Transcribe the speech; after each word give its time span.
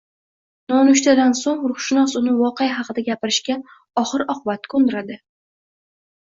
Nonushtadan 0.71 1.35
soʻng 1.39 1.59
ruhshunos 1.71 2.15
uni 2.21 2.33
voqea 2.39 2.71
haqida 2.79 3.03
gapirishga 3.11 3.59
oxir-oqibat 4.05 4.67
koʻndiradi 4.75 5.21